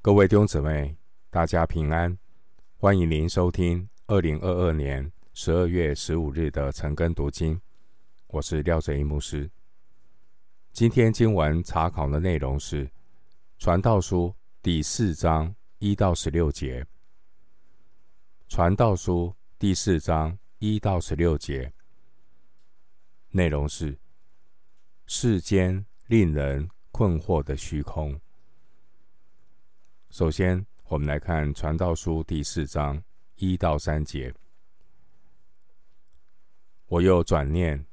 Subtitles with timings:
[0.00, 0.96] 各位弟兄姊妹，
[1.28, 2.16] 大家平安！
[2.76, 7.60] 欢迎您收听二零二二年十二月十五日的晨更读经。
[8.28, 9.50] 我是廖哲一牧师。
[10.72, 12.86] 今天经文查考的内容是
[13.58, 14.28] 《传道书》
[14.62, 16.80] 第四章一到十六节。
[18.48, 21.72] 《传道书》第四章一到十六节
[23.30, 23.98] 内容是
[25.06, 28.18] 世间令人困惑的虚空。
[30.10, 33.00] 首先，我们来看《传道书》第四章
[33.36, 34.34] 一到三节。
[36.86, 37.84] 我又转念，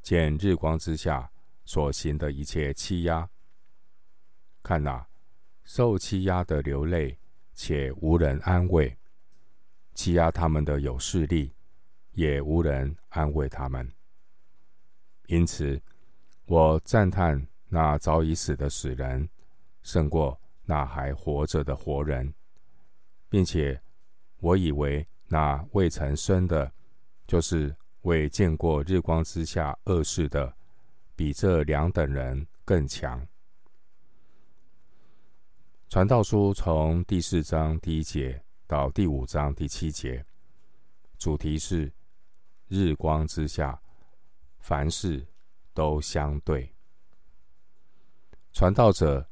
[0.00, 1.30] 见日光之下
[1.66, 3.28] 所行的一切欺压，
[4.62, 5.06] 看哪，
[5.62, 7.18] 受欺压的流泪，
[7.52, 8.96] 且无人安慰；
[9.94, 11.52] 欺压他们的有势力，
[12.12, 13.86] 也无人安慰他们。
[15.26, 15.80] 因此，
[16.46, 19.28] 我赞叹那早已死的死人，
[19.82, 20.40] 胜过。
[20.70, 22.32] 那还活着的活人，
[23.28, 23.82] 并且
[24.38, 26.72] 我以为那未曾生的，
[27.26, 30.54] 就是未见过日光之下恶事的，
[31.16, 33.26] 比这两等人更强。
[35.88, 40.24] 传道书从第四章第一节到第五章第七节，
[41.18, 41.92] 主题是
[42.68, 43.82] 日光之下，
[44.60, 45.26] 凡事
[45.74, 46.72] 都相对。
[48.52, 49.28] 传道者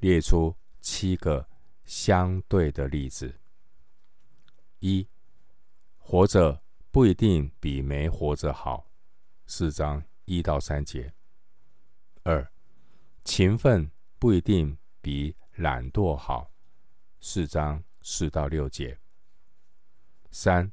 [0.00, 0.54] 列出。
[0.82, 1.48] 七个
[1.84, 3.40] 相对的例子：
[4.80, 5.08] 一、
[5.96, 8.90] 活着不一定比没活着好，
[9.46, 11.12] 四章一到三节；
[12.24, 12.52] 二、
[13.24, 16.52] 勤奋不一定比懒惰好，
[17.20, 18.96] 四章四到六节；
[20.32, 20.72] 三、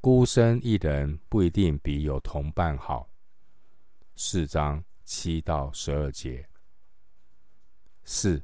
[0.00, 3.08] 孤身一人不一定比有同伴好，
[4.16, 6.44] 四章七到十二节；
[8.02, 8.42] 四、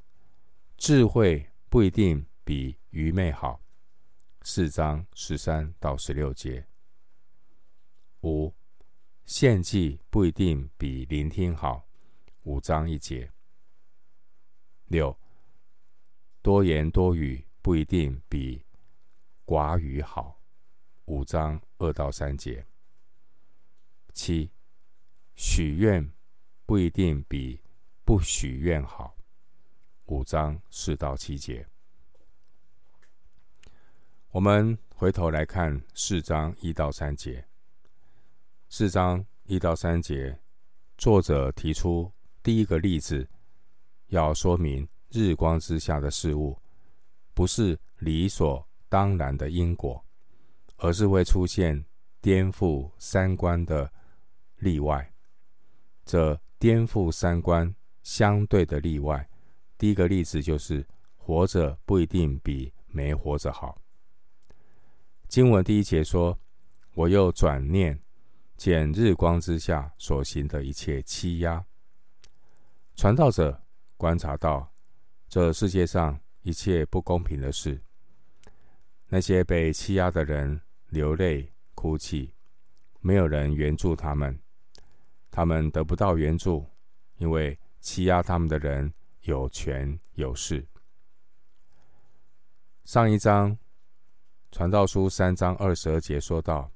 [0.76, 3.60] 智慧不一定比愚昧好，
[4.42, 6.66] 四章十三到十六节。
[8.22, 8.54] 五、
[9.24, 11.88] 献祭不一定比聆听好，
[12.42, 13.32] 五章一节。
[14.88, 15.18] 六、
[16.42, 18.62] 多言多语不一定比
[19.46, 20.40] 寡语好，
[21.06, 22.64] 五章二到三节。
[24.12, 24.50] 七、
[25.34, 26.12] 许愿
[26.66, 27.60] 不一定比
[28.04, 29.15] 不许愿好。
[30.06, 31.66] 五章四到七节，
[34.30, 37.44] 我们回头来看四章一到三节。
[38.68, 40.38] 四章一到三节，
[40.96, 43.28] 作者提出第一个例子，
[44.06, 46.56] 要说明日光之下的事物
[47.34, 50.04] 不是理所当然的因果，
[50.76, 51.84] 而是会出现
[52.20, 53.92] 颠覆三观的
[54.58, 55.12] 例外。
[56.04, 57.74] 这颠覆三观
[58.04, 59.28] 相对的例外。
[59.78, 63.80] 第一个例子就是活着不一定比没活着好。
[65.28, 66.38] 经文第一节说
[66.94, 68.00] ：“我又转念，
[68.56, 71.64] 见日光之下所行的一切欺压。”
[72.96, 73.62] 传道者
[73.96, 74.72] 观察到
[75.28, 77.82] 这世界上一切不公平的事，
[79.08, 80.58] 那些被欺压的人
[80.88, 82.32] 流泪哭泣，
[83.00, 84.40] 没有人援助他们，
[85.30, 86.64] 他们得不到援助，
[87.18, 88.90] 因为欺压他们的人。
[89.26, 90.64] 有权有势。
[92.84, 93.58] 上一章
[94.52, 96.70] 传道书三章二十二节说到：“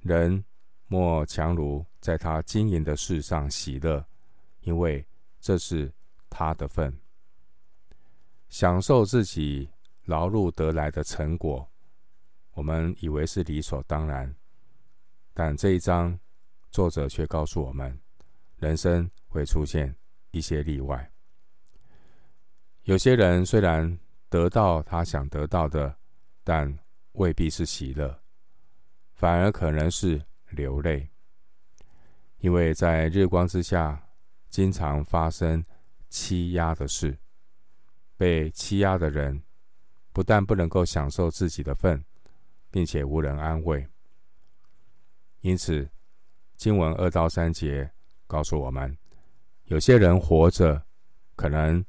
[0.00, 0.42] 人
[0.86, 4.02] 莫强如在他经营的事上喜乐，
[4.60, 5.06] 因为
[5.40, 5.92] 这是
[6.30, 6.98] 他的份。
[8.48, 9.68] 享受自己
[10.04, 11.70] 劳碌得来的成果，
[12.52, 14.34] 我们以为是理所当然，
[15.34, 16.18] 但这一章
[16.70, 18.00] 作者却告诉我们，
[18.56, 19.94] 人生会出现
[20.30, 21.12] 一些例外。”
[22.88, 23.98] 有些人虽然
[24.30, 25.94] 得到他想得到的，
[26.42, 26.78] 但
[27.12, 28.18] 未必是喜乐，
[29.12, 31.10] 反而可能是流泪，
[32.38, 34.08] 因为在日光之下，
[34.48, 35.62] 经常发生
[36.08, 37.18] 欺压的事。
[38.16, 39.42] 被欺压的人
[40.10, 42.02] 不但不能够享受自己的份，
[42.70, 43.86] 并且无人安慰。
[45.42, 45.86] 因此，
[46.56, 47.90] 经文二到三节
[48.26, 48.96] 告诉我们，
[49.64, 50.86] 有些人活着
[51.36, 51.84] 可能。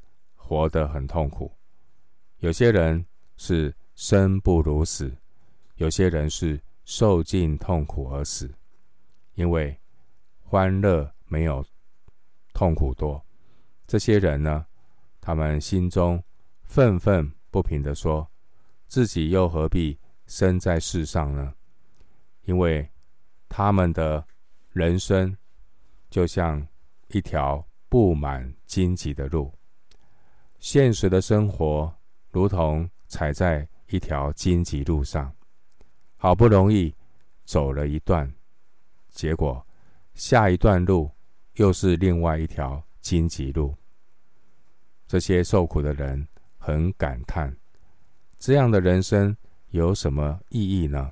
[0.49, 1.53] 活得很痛苦，
[2.39, 3.05] 有些人
[3.37, 5.15] 是生不如死，
[5.75, 8.51] 有些人是受尽痛苦而死。
[9.35, 9.79] 因为
[10.41, 11.63] 欢乐没有
[12.51, 13.23] 痛苦多，
[13.85, 14.65] 这些人呢，
[15.21, 16.23] 他们心中
[16.63, 18.27] 愤愤不平地说
[18.89, 21.53] ：“自己又何必生在世上呢？”
[22.45, 22.89] 因为
[23.47, 24.25] 他们的
[24.71, 25.37] 人生
[26.09, 26.67] 就像
[27.09, 29.53] 一条布满荆棘的路。
[30.59, 31.93] 现实的生活
[32.31, 35.33] 如同踩在一条荆棘路上，
[36.17, 36.93] 好不容易
[37.45, 38.31] 走了一段，
[39.09, 39.65] 结果
[40.13, 41.09] 下一段路
[41.53, 43.73] 又是另外一条荆棘路。
[45.07, 46.27] 这些受苦的人
[46.57, 47.55] 很感叹：
[48.37, 49.35] 这样的人生
[49.69, 51.11] 有什么意义呢？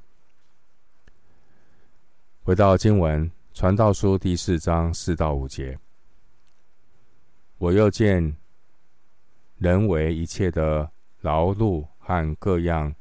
[2.43, 5.79] 回到经文，《传道书》第四章四到五节，
[7.57, 8.35] 我又见
[9.57, 12.93] 人为一切的劳碌和各样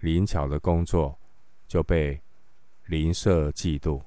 [0.00, 1.18] 灵巧的工作，
[1.66, 2.20] 就被
[2.86, 4.02] 邻舍嫉妒，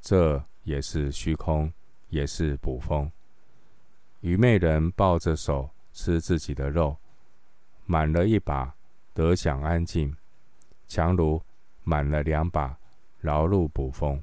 [0.00, 1.72] 这也是虚空，
[2.08, 3.10] 也是捕风。
[4.20, 6.96] 愚昧人抱着手吃自己的肉，
[7.86, 8.74] 满了一把
[9.12, 10.16] 得享安静，
[10.86, 11.42] 强如
[11.84, 12.78] 满了两把。
[13.22, 14.20] 劳碌捕风。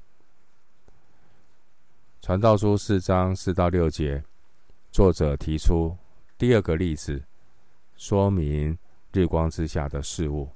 [2.21, 4.21] 传道书四章四到六节，
[4.91, 5.97] 作者提出
[6.39, 7.21] 第二个例子，
[7.97, 8.77] 说明
[9.11, 10.49] 日光之下的事物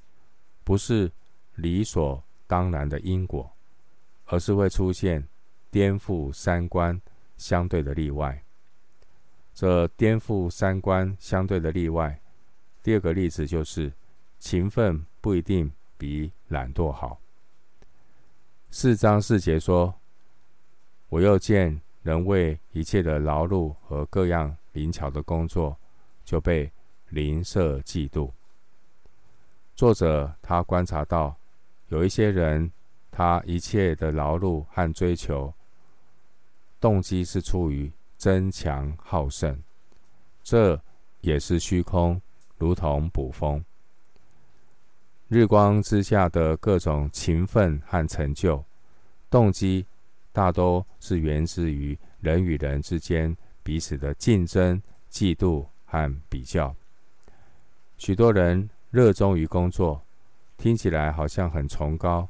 [0.63, 1.11] 不是
[1.55, 3.51] 理所当然的因果，
[4.27, 5.27] 而是会出现
[5.69, 7.01] 颠覆三观
[7.35, 8.41] 相对的例外。
[9.53, 12.17] 这颠覆三观相对的例外，
[12.81, 13.91] 第二个例子就是
[14.39, 17.19] 勤奋不一定比懒惰好。
[18.71, 19.93] 四章四节说
[21.09, 25.75] ：“我又见人为一切的劳碌和各样灵巧的工作，
[26.23, 26.71] 就被
[27.09, 28.29] 灵舍嫉妒。”
[29.75, 31.35] 作者他观察到，
[31.87, 32.71] 有一些人，
[33.09, 35.51] 他一切的劳碌和追求，
[36.79, 39.59] 动机是出于争强好胜，
[40.43, 40.79] 这
[41.21, 42.21] 也是虚空，
[42.57, 43.63] 如同捕风。
[45.27, 48.63] 日光之下的各种勤奋和成就，
[49.29, 49.87] 动机
[50.31, 56.75] 大都是源自于人与人之间彼此的竞争、嫉妒和比较。
[57.97, 60.01] 许多人热衷于工作，
[60.57, 62.29] 听起来好像很崇高，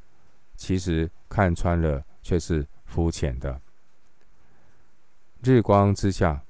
[0.56, 3.60] 其实看穿了却是肤浅的。
[5.42, 6.42] 日光之下，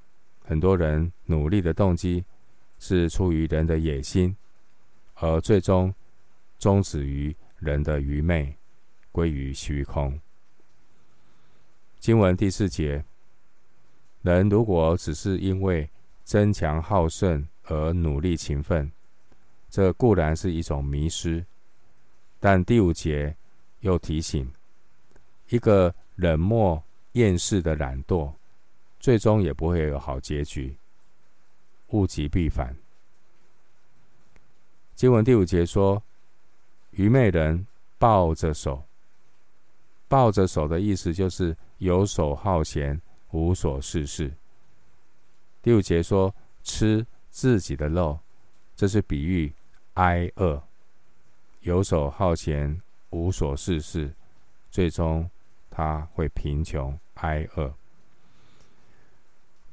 [0.44, 2.24] 很多人努力的动机
[2.78, 4.36] 是出于人的野心，
[5.14, 5.92] 而最终。
[6.56, 8.56] 终止于人的愚昧，
[9.12, 10.18] 归于虚空。
[11.98, 13.04] 经文第四节，
[14.24, 15.86] 人如果只是因为
[16.24, 18.90] 争强好胜而努力勤奋，
[19.68, 21.44] 这固然是一种迷失。
[22.40, 23.36] 但第五节
[23.80, 24.50] 又提醒，
[25.50, 26.82] 一个冷漠
[27.12, 28.32] 厌世的懒惰，
[28.98, 30.74] 最终也不会有好结局，
[31.90, 32.74] 物极必反。
[34.94, 36.02] 经文第五节说。
[36.96, 37.66] 愚昧人
[37.98, 38.80] 抱着手，
[40.06, 43.02] 抱着手的意思就是游手好闲、
[43.34, 44.32] 无所事事。
[45.60, 46.32] 第五节说
[46.62, 48.16] 吃自己的肉，
[48.76, 49.52] 这是比喻
[49.94, 50.62] 挨饿，
[51.62, 54.14] 游手好闲、无所事事，
[54.70, 55.28] 最终
[55.68, 57.74] 他会贫穷挨饿。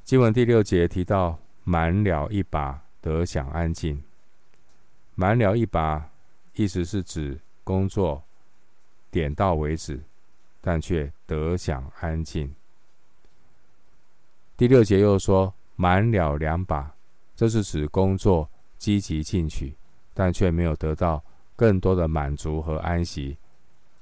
[0.03, 4.03] 经文第六节提到满了一把得享安静，
[5.15, 6.09] 满了一把。
[6.53, 8.21] 意思是指工作
[9.09, 10.03] 点到为止，
[10.59, 12.53] 但却得享安静。
[14.61, 16.93] 第六节又说满了两把，
[17.35, 18.47] 这是指工作
[18.77, 19.75] 积极进取，
[20.13, 21.23] 但却没有得到
[21.55, 23.35] 更多的满足和安息，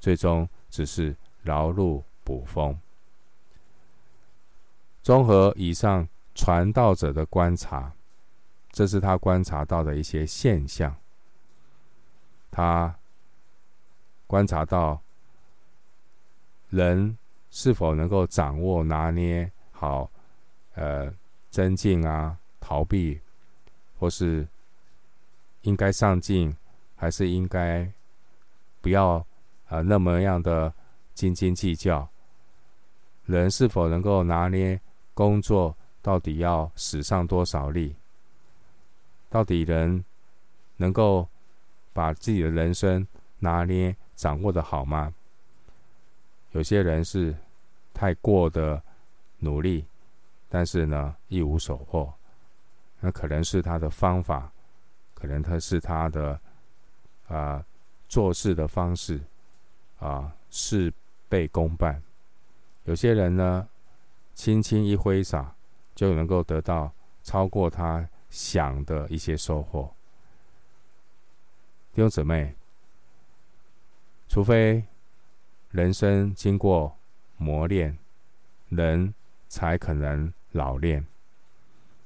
[0.02, 2.78] 最终只是劳碌补风。
[5.02, 7.94] 综合以上传道者的观察，
[8.70, 10.94] 这是他观察到的一些现象。
[12.52, 12.94] 他
[14.28, 15.00] 观察到
[16.68, 17.18] 人
[17.50, 20.12] 是否能够掌握拿捏好，
[20.80, 21.14] 呃，
[21.50, 23.20] 增进啊，逃避，
[24.00, 24.48] 或是
[25.64, 26.56] 应该上进，
[26.96, 27.92] 还是应该
[28.80, 29.26] 不要啊、
[29.68, 30.74] 呃、那么样的
[31.14, 32.08] 斤斤计较？
[33.26, 34.80] 人是否能够拿捏
[35.14, 37.96] 工作到底要使上多少力？
[39.30, 40.06] 到底人
[40.78, 41.28] 能够？
[41.92, 43.06] 把自己的人生
[43.40, 45.14] 拿捏掌握的好吗？
[46.52, 47.36] 有些人是
[47.94, 48.82] 太过的
[49.40, 49.84] 努力，
[50.50, 52.12] 但是呢一无所获。
[53.00, 54.52] 那可能是他的方法，
[55.14, 56.38] 可能他是他的
[57.28, 57.64] 啊、
[58.10, 59.22] 做事的方式
[60.00, 60.92] 啊事
[61.30, 62.02] 倍功半。
[62.84, 63.70] 有些人呢
[64.34, 65.54] 轻轻一挥洒
[65.94, 66.92] 就能够得到
[67.24, 69.94] 超过他想的一些收获。
[71.94, 72.56] 弟兄姊妹，
[74.28, 74.84] 除非
[75.72, 76.98] 人生经过
[77.38, 77.98] 磨练，
[78.70, 79.14] 人
[79.48, 81.06] 才可能老练。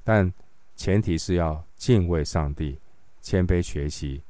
[0.02, 0.32] 但
[0.76, 2.78] 前提是要敬畏上帝，
[3.20, 4.22] 谦卑学习，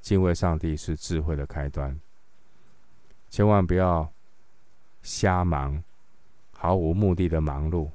[0.00, 1.98] 敬畏上帝是智慧的开端。
[3.28, 4.10] 千万不要
[5.02, 5.82] 瞎忙，
[6.52, 7.90] 毫无目的的忙碌。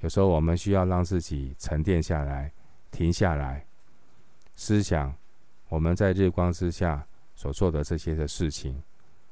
[0.00, 2.52] 有时候我们需要让自己沉淀下来，
[2.90, 3.64] 停下来，
[4.56, 5.14] 思想
[5.68, 8.82] 我们在日光之下所做的这些的事情，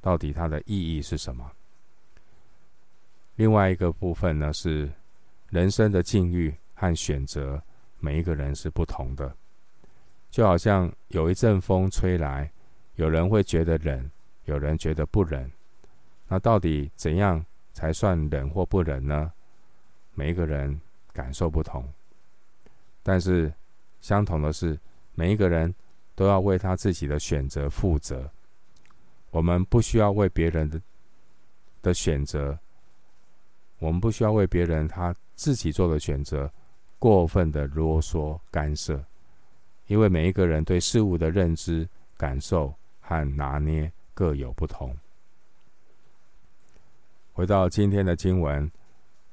[0.01, 1.51] 到底它的意义是什么？
[3.37, 4.91] 另外一个部分呢，是
[5.51, 7.61] 人生的境遇和选择，
[7.99, 9.35] 每一个人是不同的。
[10.31, 12.51] 就好像有一阵风吹来，
[12.95, 14.11] 有人会觉得冷，
[14.45, 15.51] 有人觉得不冷。
[16.29, 19.33] 那到底怎样才算冷或不冷呢？
[20.15, 20.81] 每一个人
[21.13, 21.85] 感受不同，
[23.03, 23.53] 但是
[24.01, 24.79] 相同的是，
[25.15, 25.75] 每一个人
[26.15, 28.31] 都要为他自己的选择负责。
[29.31, 30.81] 我们不需要为别人的
[31.83, 32.57] 的选择，
[33.79, 36.53] 我们不需要为别人他自己做的选择
[36.99, 39.03] 过分的啰嗦干涉，
[39.87, 44.95] 因为每一个人对事物的认知、感受和拿捏各有不同。
[47.33, 48.71] 回到今天的经文。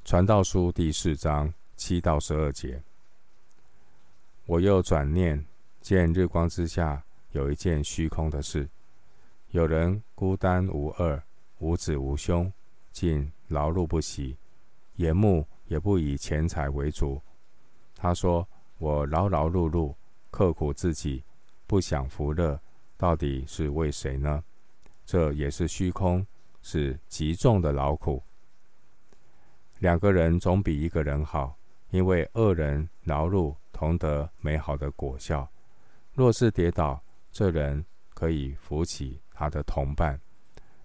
[0.06, 2.82] 传道书第四章七到十二节，
[4.46, 5.46] 我又转念
[5.82, 8.70] 见日光之下有一件虚空的事，
[9.50, 11.22] 有人孤单无二，
[11.60, 12.50] 无子无兄，
[12.94, 14.38] 竟劳碌不息，
[14.96, 17.22] 眼目也不以钱财为主。
[17.96, 18.48] 他说
[18.80, 19.94] ：“我劳劳碌碌，
[20.30, 21.24] 刻苦自己，
[21.66, 22.60] 不享福乐，
[22.98, 24.44] 到底是为谁呢？
[25.06, 26.26] 这也是虚空，
[26.62, 28.22] 是极重的劳苦。”
[29.80, 31.56] 两个人总比一个人好，
[31.92, 35.48] 因为二人劳碌同得美好的果效。
[36.14, 40.18] 若是跌倒，这人可以扶起他的同伴；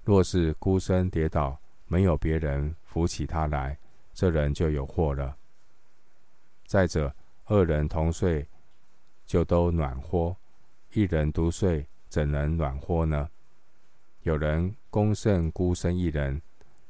[0.05, 3.79] 若是孤身跌倒，没有别人扶起他来，
[4.13, 5.37] 这人就有祸了。
[6.67, 7.15] 再者，
[7.45, 8.49] 二人同睡，
[9.27, 10.37] 就都暖和；
[10.93, 13.29] 一人独睡，怎能暖和呢？
[14.23, 16.41] 有人攻胜孤身一人，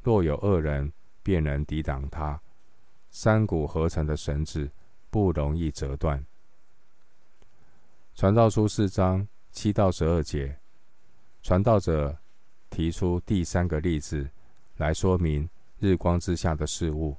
[0.02, 0.92] 若有二人。
[1.24, 2.42] 便能抵挡他。
[3.12, 4.68] 三股合成的绳子
[5.08, 6.26] 不容易折断。
[8.12, 10.58] 传道书四章七到十二节，
[11.40, 12.18] 传道者
[12.70, 14.28] 提出第三个例子
[14.78, 15.48] 来说明
[15.82, 17.16] 日光之下的事物，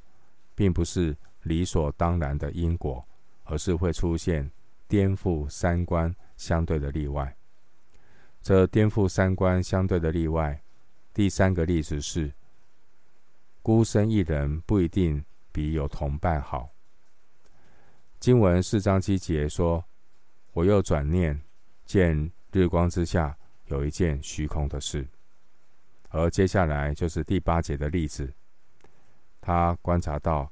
[0.56, 3.06] 并不是理所当然的因果，
[3.44, 4.50] 而是会出现
[4.88, 7.36] 颠覆三观相对的例外。
[8.42, 10.64] 这颠覆三观相对的例外，
[11.14, 12.32] 第三个例子是。
[13.62, 16.70] 孤身一人不一定比有同伴好。
[18.22, 19.84] 经文四章七节说
[20.54, 21.42] ：“我又转念，
[21.86, 25.06] 见日光之下有一件虚空的事。”
[26.12, 28.34] 而接下来就是第八节的例子。
[29.46, 30.50] 他观察到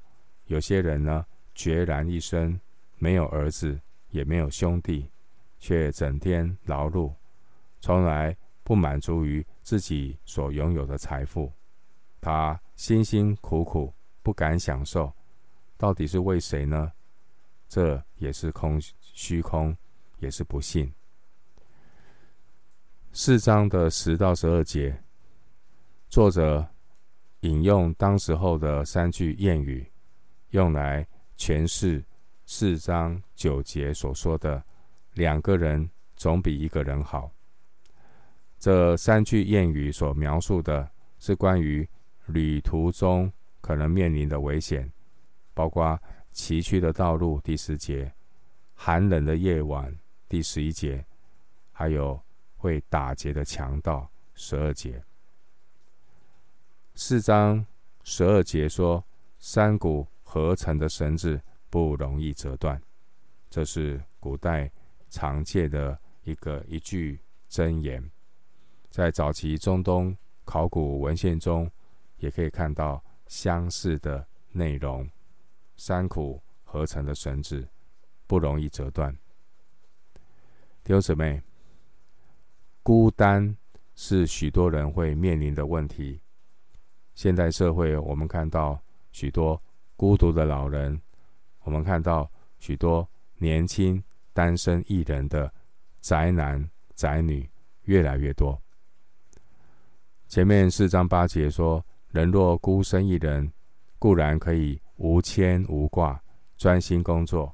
[0.48, 2.60] 有些人呢，孑然一身，
[2.98, 3.80] 没有儿子，
[4.10, 5.10] 也没有兄弟，
[5.60, 7.14] 却整天劳碌，
[7.80, 11.50] 从来不满足于自己所拥有的财富。
[12.20, 15.10] 他辛辛苦苦不敢享受，
[15.78, 16.92] 到底是为谁呢？
[17.70, 19.74] 这也是空虚空，
[20.20, 20.94] 也是不幸。
[23.14, 25.02] 四章的十到十二节，
[26.10, 26.68] 作者
[27.42, 29.86] 引用当时候的三句谚语，
[30.50, 31.08] 用来
[31.38, 32.04] 诠释
[32.46, 34.64] 四章九节所说的
[35.14, 37.32] “两个人总比一个人好”。
[38.58, 41.88] 这三句谚语所描述的是关于。
[42.28, 43.30] 旅途中
[43.60, 44.90] 可能面临的危险，
[45.54, 46.00] 包括
[46.32, 48.10] 崎岖的道路（第十节）、
[48.74, 49.94] 寒冷的夜晚
[50.30, 51.04] （第十一节），
[51.74, 52.18] 还有
[52.56, 55.04] 会打劫的强盗（十二节）。
[57.04, 57.66] 四章
[58.04, 59.04] 十二节说
[59.40, 62.80] ：“三股合成的绳子不容易折断。”
[63.50, 64.72] 这是古代
[65.10, 68.08] 常见的一个一句箴言，
[68.92, 70.16] 在早期中东
[70.46, 71.70] 考古文献中。
[72.18, 75.10] 也可以看到相似的内容，
[75.76, 77.68] 三股合成的绳子
[78.28, 79.12] 不容易折断。
[80.84, 81.42] 弟兄姊妹，
[82.84, 83.58] 孤单
[83.96, 86.22] 是许多人会面临的问题。
[87.22, 89.62] 现代社会，我们看到许多
[89.96, 91.00] 孤独的老人，
[91.62, 95.54] 我们看到许多年轻单身一人的
[96.00, 97.48] 宅男宅女
[97.84, 98.60] 越来越多。
[100.28, 101.86] 前面四章八节说。
[102.10, 103.50] 人若孤身一人，
[103.98, 106.22] 固然可以无牵无挂，
[106.58, 107.50] 专心工作；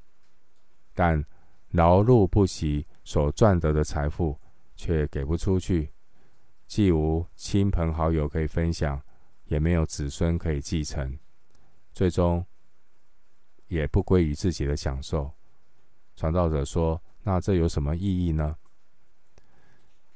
[0.95, 1.23] 但
[1.71, 4.35] 劳碌不息所赚得的财富，
[4.75, 5.91] 却给不出去，
[6.65, 8.99] 既无亲朋好友可以分享，
[9.47, 11.17] 也没有子孙可以继承，
[11.93, 12.45] 最终
[13.67, 15.31] 也不归于自己的享受。
[16.15, 18.55] 传道者说：“那这有什么意义呢？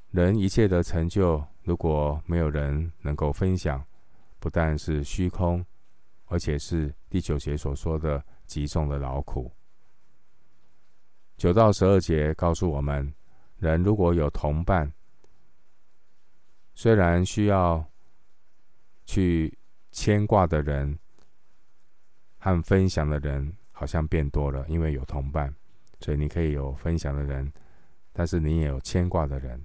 [0.09, 3.85] 人一切的成就，如果没有人能够分享，
[4.39, 5.65] 不但是虚空，
[6.25, 9.51] 而且是第九节所说的极重的劳苦。
[11.38, 13.13] 九到十二节告诉我们，
[13.57, 14.91] 人如果有同伴，
[16.73, 17.85] 虽然需要
[19.05, 19.55] 去
[19.91, 20.98] 牵挂的人
[22.38, 25.53] 和分享的人好像变多了，因为有同伴，
[26.00, 27.51] 所以你可以有分享的人，
[28.13, 29.62] 但是你也有牵挂的人。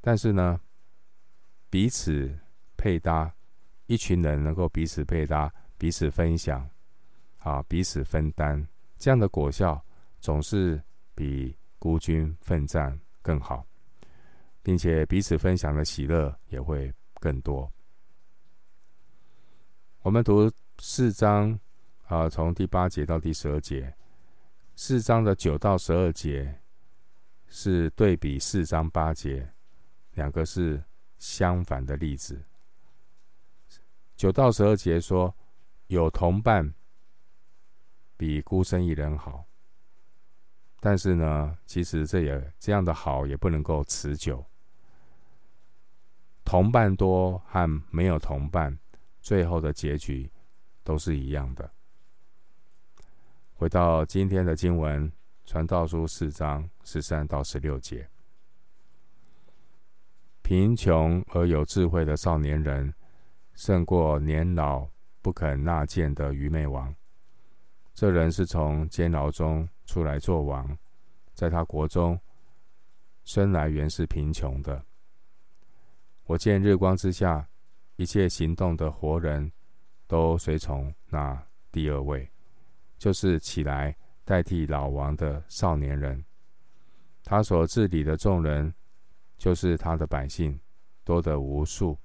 [0.00, 0.60] 但是呢，
[1.70, 2.36] 彼此
[2.76, 3.32] 配搭，
[3.86, 6.68] 一群人能够彼此配搭、彼此分享，
[7.38, 8.66] 啊，彼此分担，
[8.98, 9.82] 这样的果效
[10.20, 10.82] 总是
[11.14, 13.66] 比孤军奋战更好，
[14.62, 16.92] 并且彼此分享的喜乐也会
[17.24, 17.72] 更多。
[20.02, 21.58] 我们读四章，
[22.06, 23.96] 啊，从第八节到第十二节，
[24.76, 26.60] 四章的九到十二节
[27.48, 29.50] 是对比四章八节。
[30.12, 30.84] 两个是
[31.18, 32.44] 相反的例子。
[34.14, 35.34] 九到十二节说，
[35.86, 36.74] 有同伴
[38.18, 39.46] 比孤身一人好，
[40.78, 44.44] 但是呢，其实这也这样的好也不能够持久。
[46.54, 48.78] 同伴多和没有同伴，
[49.20, 50.30] 最后的结局
[50.84, 51.68] 都是一样的。
[53.54, 55.10] 回到今天的经文，
[55.44, 58.08] 《传道书》四章十三到十六节。
[60.42, 62.94] 贫穷而有智慧的少年人，
[63.54, 64.88] 胜过年老
[65.22, 66.94] 不肯纳谏的愚昧王。
[67.94, 70.78] 这人是从监牢中出来做王，
[71.32, 72.16] 在他国中
[73.24, 74.80] 生来原是贫穷的。
[76.24, 77.48] 我见日光之下
[77.96, 79.50] 一切行动的活人，
[80.06, 82.30] 都随从那第二位，
[82.98, 86.24] 就是起来代替老王的少年人。
[87.22, 88.74] 他所治理的众人。
[89.36, 90.58] 就是他的百姓
[91.02, 91.98] 多得无数，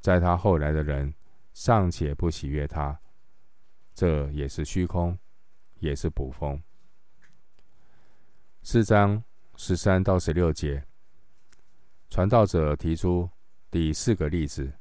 [0.00, 1.12] 在他后来的人
[1.52, 2.98] 尚且不喜悦他，
[3.92, 5.18] 这也是虚空，
[5.80, 6.62] 也是捕风。
[8.62, 9.22] 四章
[9.56, 10.86] 十三到十六节，
[12.10, 13.28] 传道者提出
[13.70, 14.72] 第四个例子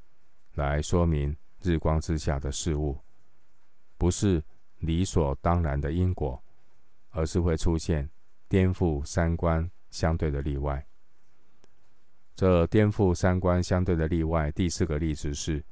[0.53, 2.97] 来说明日光之下的事物，
[3.97, 4.43] 不是
[4.79, 6.41] 理所当然的因果，
[7.09, 8.09] 而是会出现
[8.47, 9.69] 颠覆三观。
[9.91, 10.85] 相对的例外，
[12.35, 14.51] 这颠覆三观相对的例外。
[14.51, 15.63] 第四个例子是，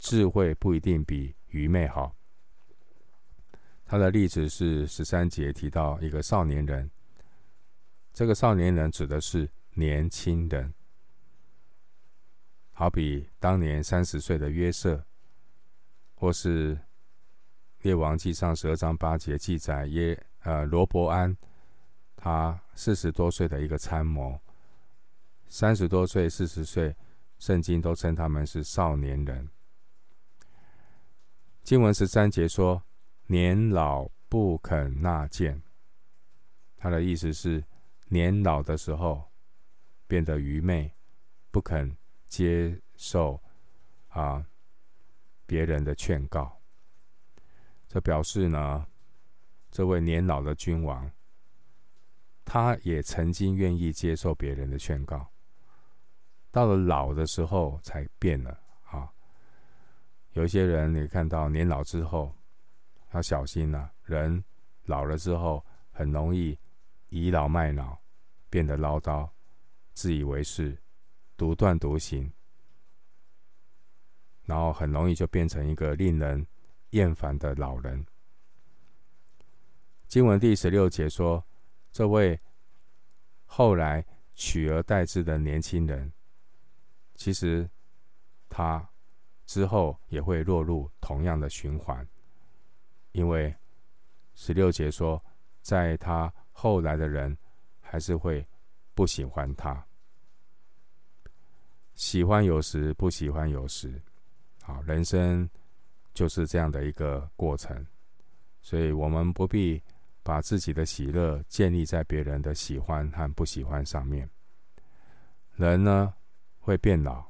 [0.00, 2.12] 智慧不一定比愚昧好。
[3.84, 6.90] 他的例子是十三节提到一个少年人，
[8.12, 10.74] 这个少年人指的是年轻人，
[12.72, 15.04] 好比当年三十岁的约瑟，
[16.14, 16.78] 或是
[17.82, 21.36] 列王记上十二章八节记载耶呃罗伯安。
[22.16, 24.38] 他四十多岁的一个参谋，
[25.48, 26.96] 三十多岁、四十岁，
[27.38, 29.48] 圣经都称他们是少年人。
[31.64, 32.82] 经文十三节说
[33.26, 35.60] ：“年老不肯纳谏。”
[36.78, 37.64] 他的意思是，
[38.08, 39.30] 年老的时候
[40.06, 40.94] 变得愚昧，
[41.50, 41.96] 不肯
[42.32, 43.38] 接受
[44.08, 44.42] 啊
[45.44, 46.58] 别人的劝告。
[47.86, 48.86] 这表示呢，
[49.70, 51.10] 这位年老的君王。
[52.42, 55.30] 他也曾经愿意接受别人的劝告，
[56.50, 59.12] 到了老的时候才变了啊。
[60.32, 62.34] 有一些人，你看到年老之后，
[63.12, 63.92] 要小心了。
[64.04, 64.42] 人
[64.86, 66.58] 老了之后，很容易
[67.10, 67.96] 倚老卖老，
[68.48, 69.28] 变得唠叨、
[69.92, 70.81] 自以为是、
[71.42, 72.30] 独断独行，
[74.44, 76.46] 然后很容易就变成一个令人
[76.90, 78.06] 厌烦的老人。
[80.06, 81.44] 经文第十六节说。
[81.94, 82.40] 这位
[83.44, 84.02] 后来
[84.34, 86.10] 取而代之的年轻人，
[87.14, 87.68] 其实
[88.48, 88.88] 他
[89.44, 92.08] 之后也会落入同样的循环，
[93.12, 93.54] 因为
[94.34, 95.22] 十六节说，
[95.60, 97.36] 在他后来的人
[97.78, 98.42] 还是会
[98.94, 99.86] 不喜欢他，
[102.02, 104.02] 喜欢有时，不喜欢有时，
[104.60, 105.48] 好，人生
[106.12, 107.86] 就是这样的一个过程，
[108.60, 109.80] 所以我们不必。
[110.24, 114.30] 把自己的喜乐建立在别人的喜欢和不喜欢上面。
[115.56, 116.14] 人呢，
[116.60, 117.24] 会变老，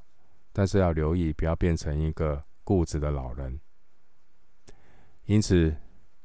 [0.51, 3.59] 但是要留意，不要变成一个固执的老人。
[5.25, 5.75] 因此，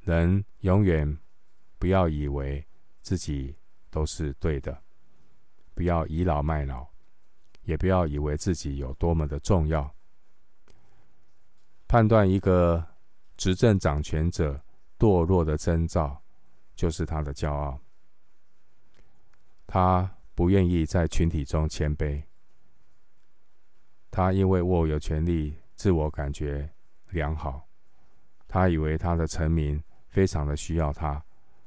[0.03, 1.19] 人永远
[1.79, 2.63] 不要以为
[3.01, 3.57] 自己
[3.89, 4.79] 都是对的，
[5.73, 6.87] 不要倚老卖老，
[7.69, 9.95] 也不要以为自己有多么的重要。
[11.87, 12.85] 判断一个
[13.37, 14.61] 执政掌权者
[14.99, 16.21] 堕落的征兆。
[16.79, 17.77] 就是他的骄傲。
[19.67, 22.23] 他不愿意在群体中谦卑。
[24.13, 26.73] 他因为握有权力，自我感觉
[27.09, 27.67] 良好。
[28.47, 31.21] 他以为他的臣民非常的需要他，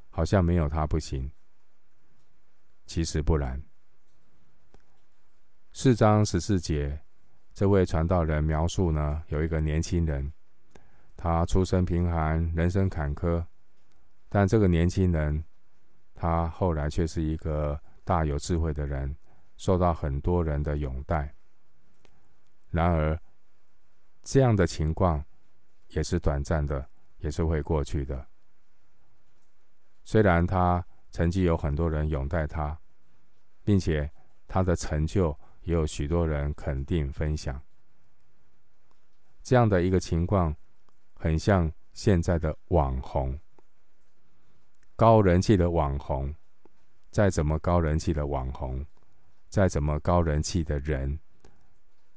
[0.09, 1.29] 好像没有他不行。
[2.85, 3.61] 其实不然。
[5.73, 6.99] 四章十四节，
[7.53, 10.31] 这位传道人描述呢，有一个年轻人，
[11.15, 13.43] 他出身贫寒，人生坎坷，
[14.27, 15.43] 但这个年轻人，
[16.13, 19.15] 他后来却是一个大有智慧的人，
[19.55, 21.33] 受到很多人的拥戴。
[22.69, 23.17] 然而，
[24.23, 25.23] 这样的情况
[25.87, 26.85] 也是短暂的，
[27.19, 28.27] 也是会过去的。
[30.03, 32.77] 虽然他曾经有很多人拥戴他，
[33.63, 34.11] 并且
[34.49, 35.35] 他的成就。
[35.63, 37.61] 也有许多人肯定分享，
[39.43, 40.55] 这样的一个情况，
[41.13, 43.39] 很像现在的网红，
[44.95, 46.33] 高人气的网红，
[47.11, 48.85] 再怎么高人气的网红，
[49.49, 51.19] 再怎么高人气的人，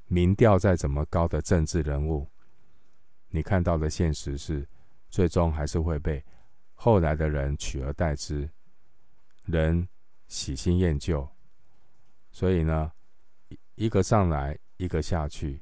[0.06, 2.28] 民调再怎么高的政治人物，
[3.28, 4.66] 你看到的现实是，
[5.10, 6.24] 最终还是会被
[6.72, 8.48] 后来的人取而代之，
[9.44, 9.86] 人
[10.28, 11.28] 喜新厌旧，
[12.30, 12.92] 所以呢，
[13.76, 15.60] 一个上来，一个下去，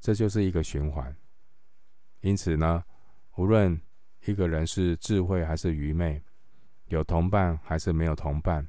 [0.00, 1.14] 这就是一个循环。
[2.20, 2.84] 因此呢，
[3.36, 3.80] 无论
[4.26, 6.22] 一个人是智慧还是愚昧，
[6.86, 8.66] 有同伴还是没有同伴，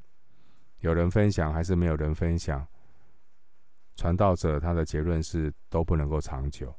[0.80, 2.68] 有人分享还是没有人分享，
[3.96, 6.74] 传道者他的结论是都不能够长久。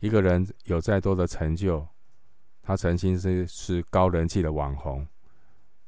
[0.00, 1.86] 一个人有再多的成就，
[2.60, 5.06] 他曾经是是高人气的网红，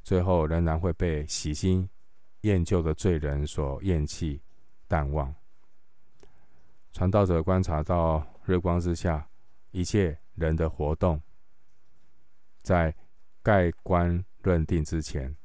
[0.02, 1.86] 最后仍然会被喜新
[2.46, 4.40] 厌旧的罪人所厌弃、
[4.86, 5.34] 淡忘。
[6.92, 9.28] 传道者观察到日光之下
[9.72, 11.20] 一切人的活动，
[12.62, 12.94] 在
[13.42, 15.36] 盖棺论定之前，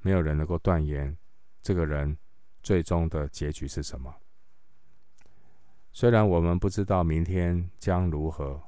[0.00, 1.16] 没有人能够断言
[1.62, 2.18] 这个人
[2.60, 4.12] 最终的结局是什么。
[5.92, 8.60] 虽然我们不知道明天将如何，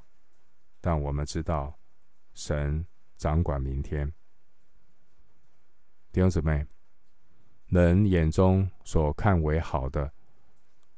[0.79, 1.77] 但我们知道
[2.33, 2.85] 神
[3.17, 4.09] 掌管明天。
[6.13, 6.65] 弟兄姊妹。
[7.69, 10.11] 人眼中所看为好的，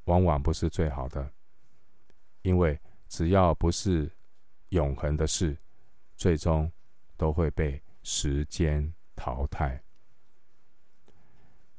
[0.06, 1.32] 往往不是最好的，
[2.44, 2.80] 因为
[3.10, 4.10] 只要不是
[4.70, 5.58] 永恒的事，
[6.16, 6.72] 最终
[7.18, 9.82] 都会被时间淘汰。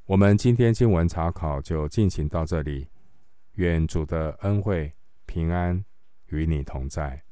[0.04, 2.86] 我们今天经文查考就进行到这里，
[3.54, 4.92] 愿主的恩惠
[5.24, 5.82] 平安
[6.26, 7.22] 与你同在。